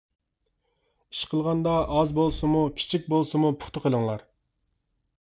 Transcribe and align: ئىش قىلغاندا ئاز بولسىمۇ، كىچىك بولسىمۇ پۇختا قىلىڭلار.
ئىش 1.15 1.19
قىلغاندا 1.33 1.75
ئاز 1.97 2.15
بولسىمۇ، 2.21 2.65
كىچىك 2.81 3.09
بولسىمۇ 3.15 3.55
پۇختا 3.63 3.89
قىلىڭلار. 3.89 4.29